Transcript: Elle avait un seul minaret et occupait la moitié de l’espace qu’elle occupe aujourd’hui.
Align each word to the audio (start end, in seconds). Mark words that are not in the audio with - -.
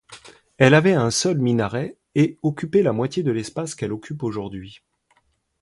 Elle 0.57 0.73
avait 0.73 0.95
un 0.95 1.11
seul 1.11 1.37
minaret 1.37 1.95
et 2.15 2.35
occupait 2.41 2.81
la 2.81 2.91
moitié 2.91 3.21
de 3.21 3.29
l’espace 3.31 3.75
qu’elle 3.75 3.93
occupe 3.93 4.23
aujourd’hui. 4.23 4.81